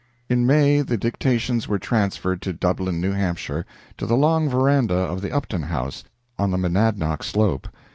[0.29, 3.67] In May the dictations were transferred to Dublin, New Hampshire,
[3.99, 6.03] to the long veranda of the Upton House,
[6.39, 7.67] on the Monadnock slope.